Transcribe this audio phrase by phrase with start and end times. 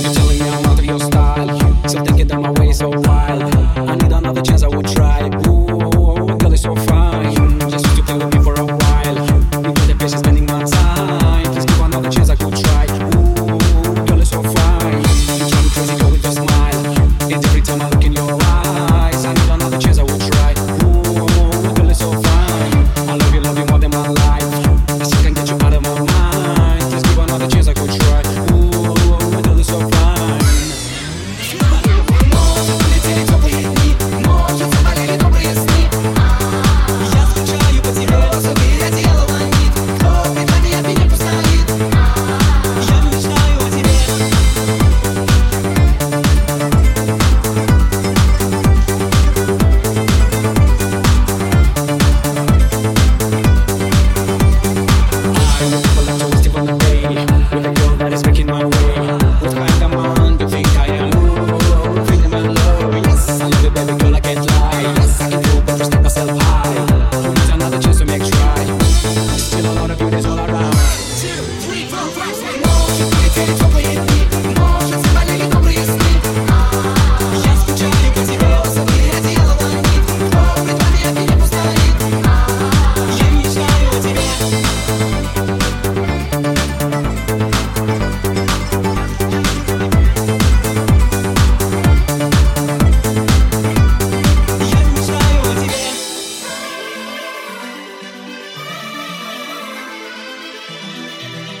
[0.00, 1.88] You're telling me I'm out of your style.
[1.88, 3.17] So thinking that my way is so wild.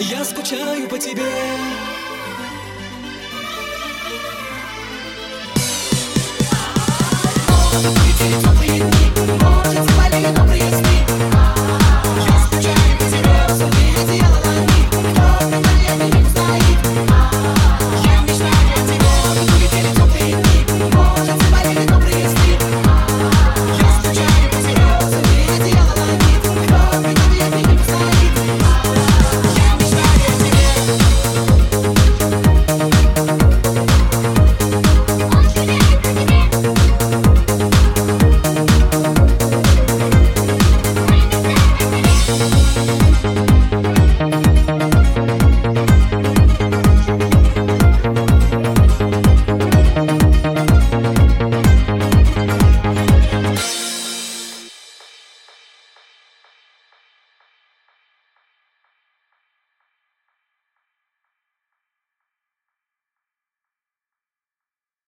[0.00, 1.22] Я скучаю по тебе.
[7.70, 8.53] Теплые дни